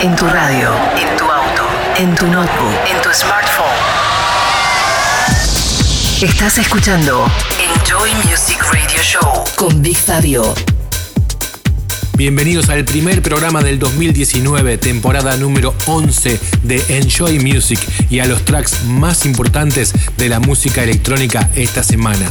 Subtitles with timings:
[0.00, 1.62] En tu radio, en tu auto,
[1.96, 3.66] en tu notebook, en tu smartphone.
[6.22, 7.26] Estás escuchando
[7.58, 10.54] Enjoy Music Radio Show con Big Fabio.
[12.16, 18.44] Bienvenidos al primer programa del 2019, temporada número 11 de Enjoy Music y a los
[18.44, 22.30] tracks más importantes de la música electrónica esta semana.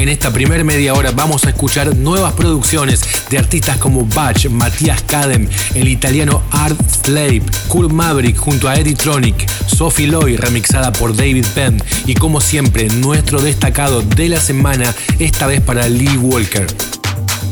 [0.00, 5.02] En esta primera media hora vamos a escuchar nuevas producciones de artistas como Batch, Matías
[5.02, 11.14] Kadem, el italiano Art Slave, Cool Maverick junto a Eddie Tronic, Sophie Loy remixada por
[11.14, 16.66] David Penn y como siempre nuestro destacado de la semana, esta vez para Lee Walker.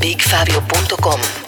[0.01, 1.48] BigFabio.com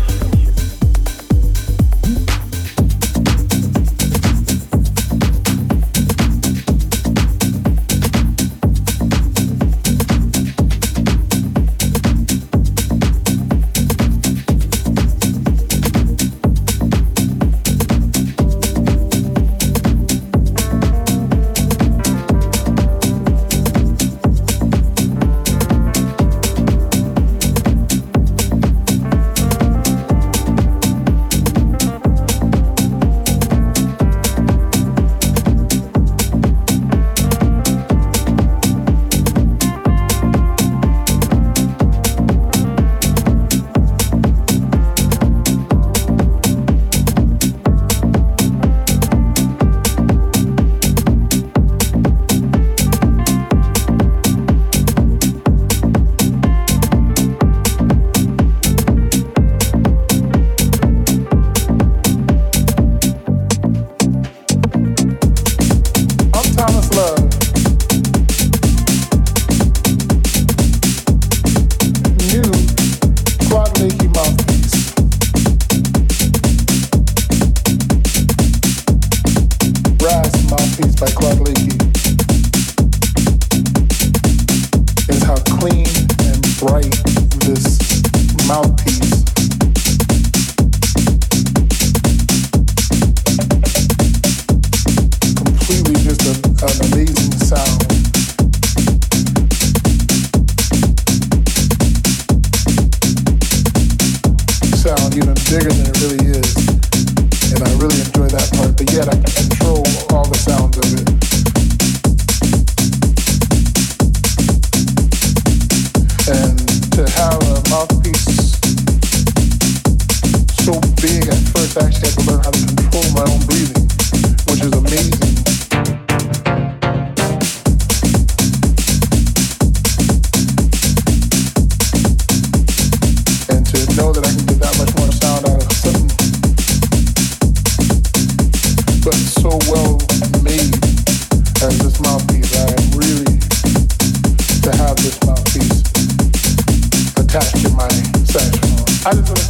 [149.03, 149.40] Alto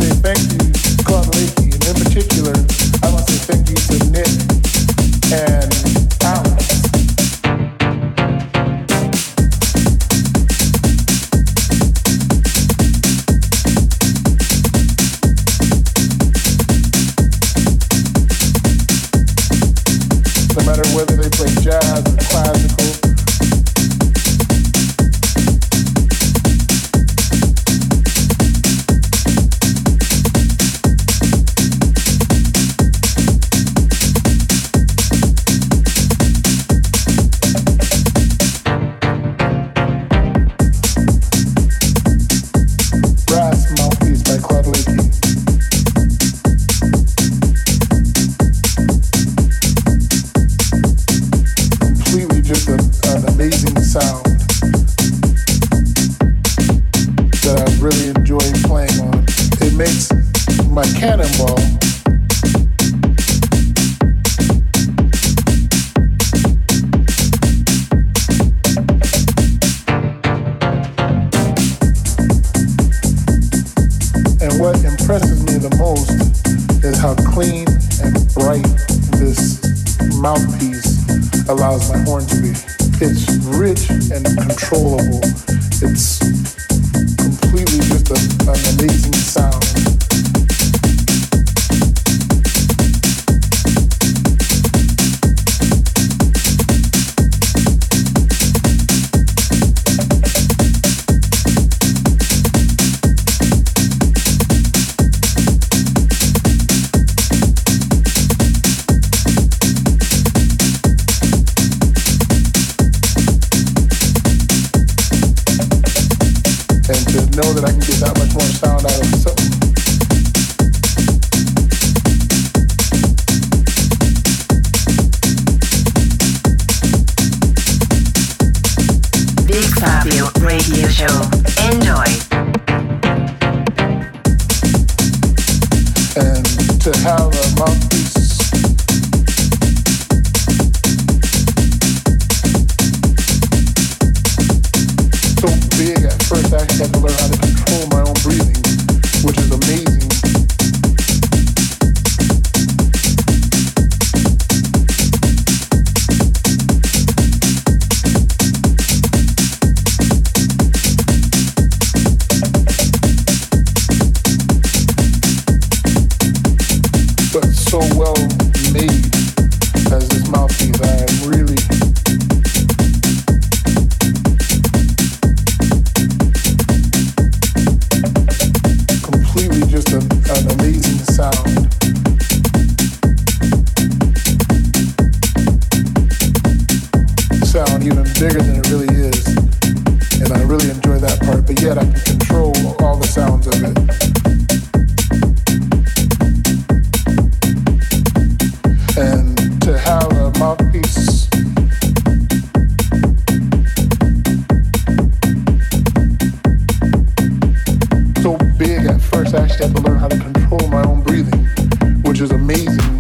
[212.32, 212.91] amazing.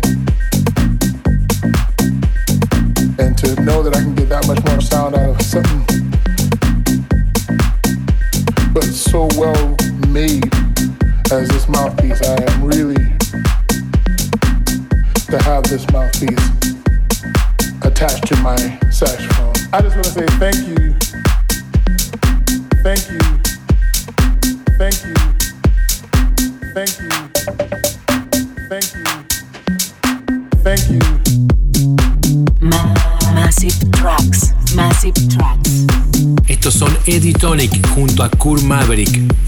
[38.41, 39.40] Mercur Maverick.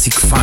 [0.00, 0.39] Classic Fun.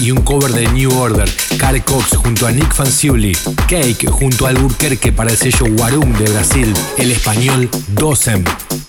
[0.00, 3.36] Y un cover de New Order, Carl Cox junto a Nick Fanciulli,
[3.68, 8.44] Cake junto a Alburquerque para el sello Warum de Brasil, el español Dosem.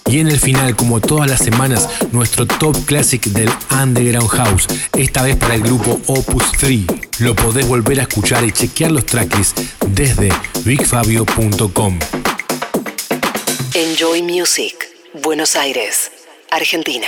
[0.08, 5.24] Y en el final, como todas las semanas, nuestro top classic del Underground House, esta
[5.24, 6.82] vez para el grupo Opus 3,
[7.20, 10.30] lo podés volver a escuchar y chequear los tracklists desde
[10.64, 12.00] bigfabio.com.
[13.74, 14.76] Enjoy Music,
[15.22, 16.12] Buenos Aires,
[16.50, 17.08] Argentina.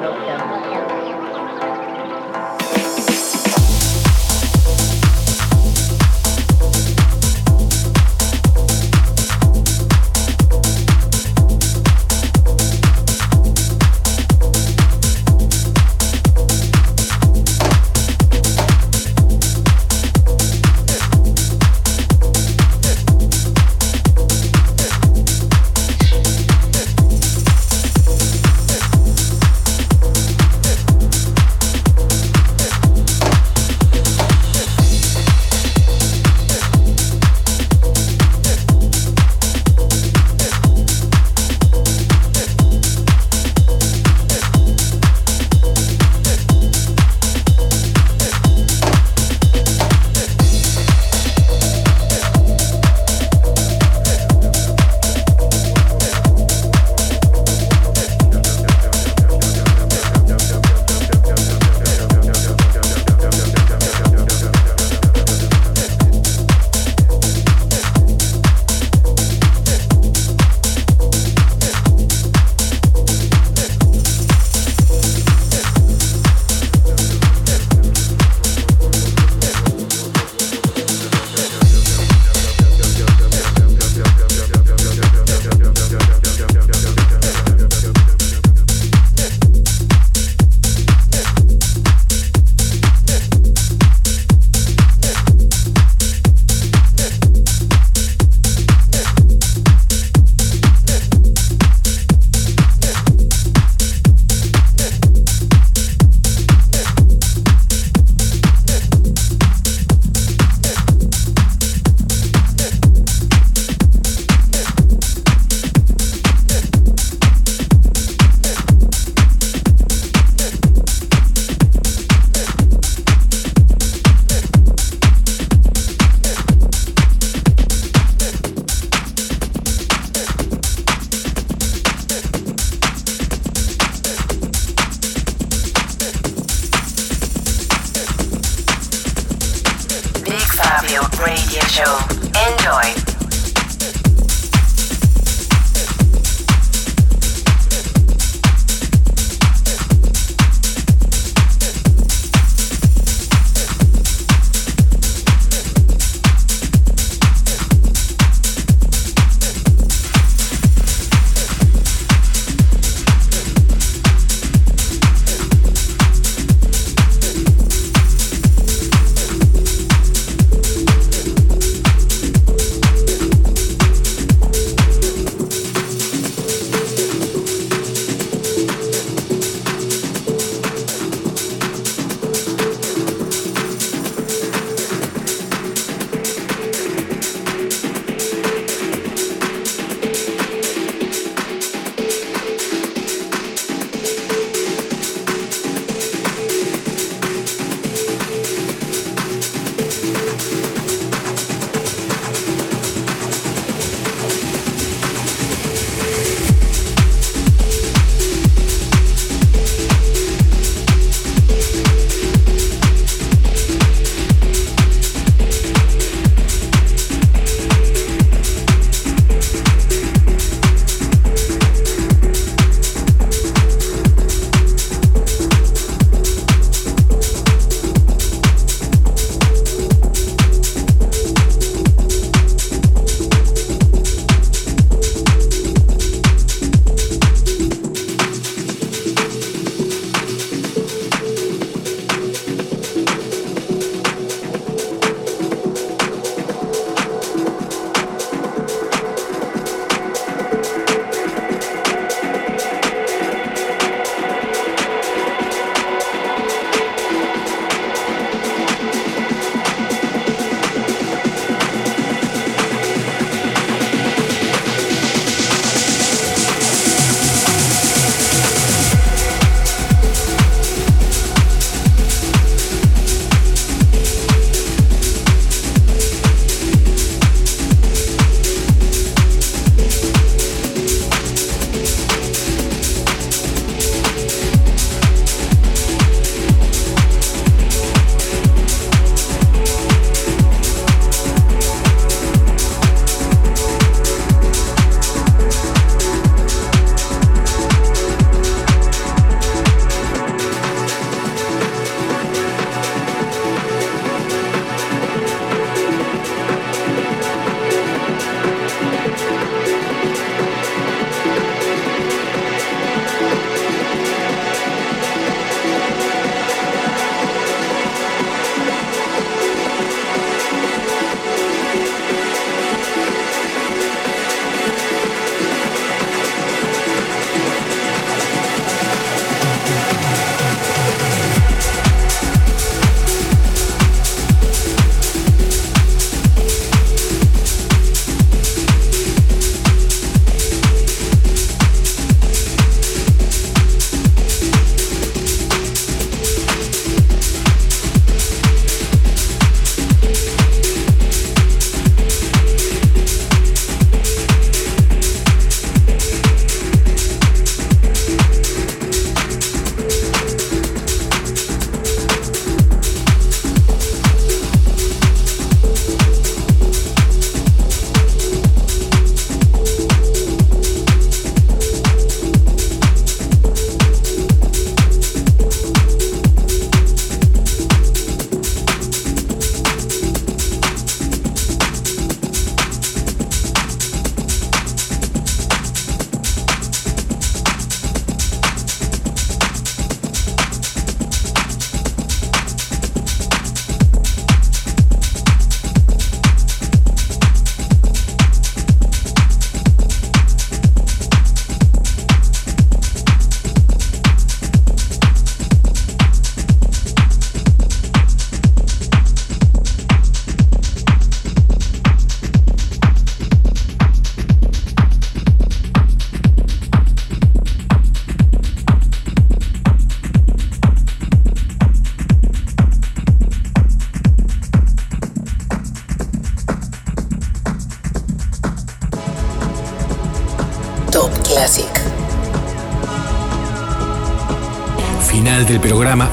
[0.00, 1.03] Não, não, não, não.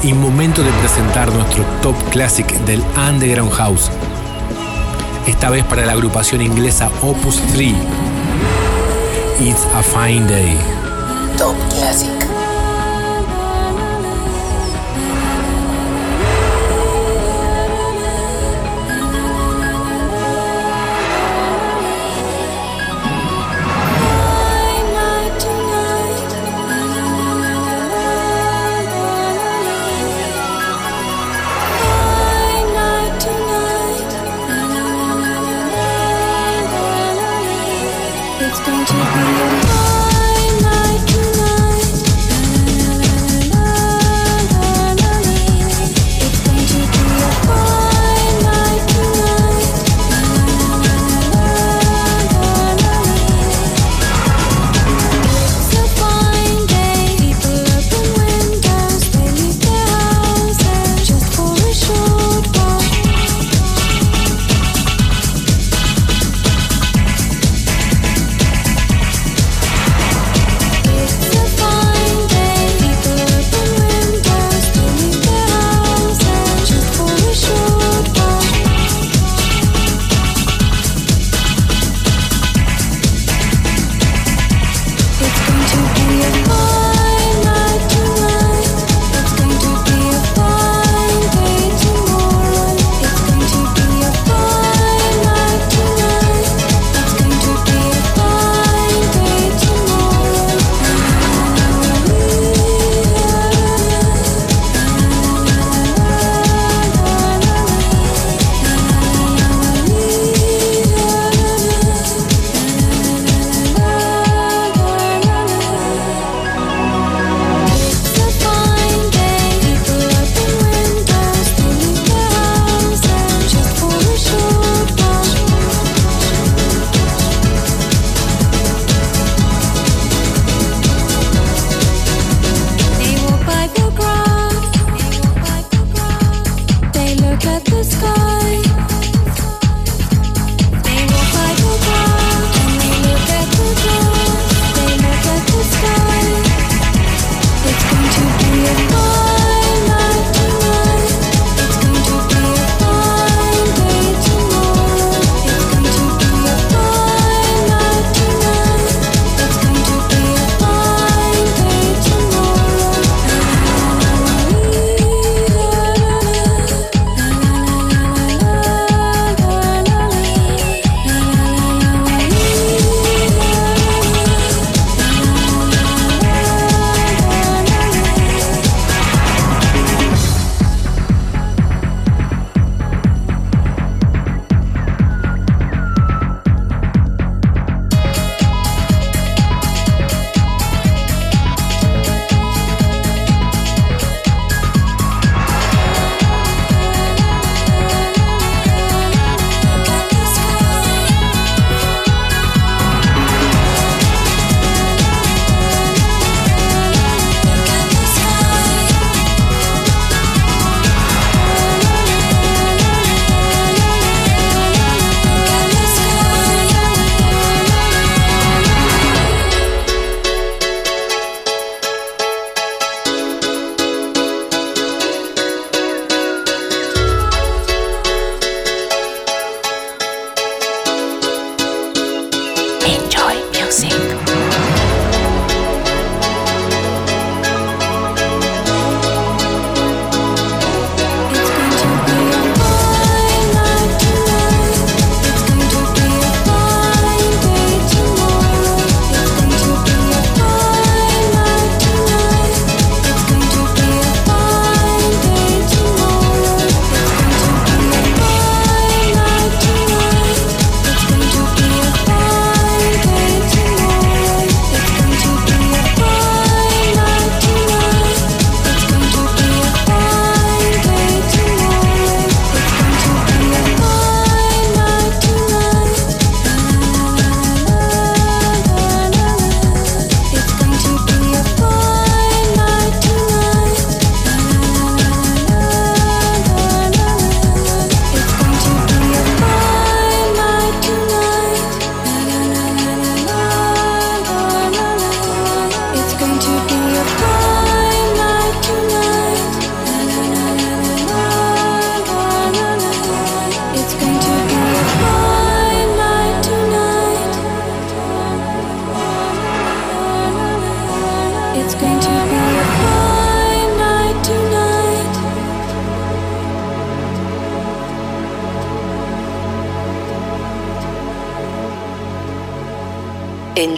[0.04, 3.90] Y momento de presentar nuestro top classic del Underground House.
[5.26, 7.74] esta vez para la agrupación inglesa Opus 3.
[9.40, 10.56] It's a Fine Day.
[11.36, 12.21] Top Classic.